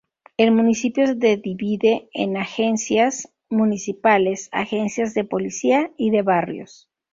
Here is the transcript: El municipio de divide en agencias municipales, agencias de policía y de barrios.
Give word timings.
El 0.35 0.51
municipio 0.51 1.13
de 1.13 1.37
divide 1.37 2.09
en 2.15 2.35
agencias 2.35 3.29
municipales, 3.49 4.49
agencias 4.51 5.13
de 5.13 5.25
policía 5.25 5.91
y 5.95 6.09
de 6.09 6.23
barrios. 6.23 6.89